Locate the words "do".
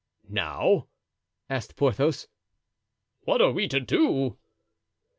3.79-4.39